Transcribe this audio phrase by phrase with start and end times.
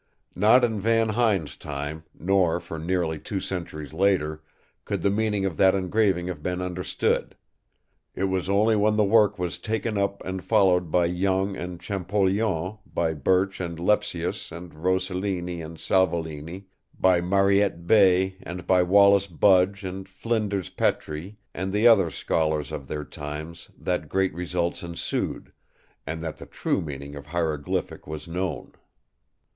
[0.33, 4.41] Not in Van Huyn's time, nor for nearly two centuries later,
[4.83, 7.35] could the meaning of that engraving have been understood.
[8.15, 12.79] It was only when the work was taken up and followed by Young and Champollion,
[12.91, 16.65] by Birch and Lepsius and Rosellini and Salvolini,
[16.99, 22.87] by Mariette Bey and by Wallis Budge and Flinders Petrie and the other scholars of
[22.87, 25.53] their times that great results ensued,
[26.07, 28.73] and that the true meaning of hieroglyphic was known.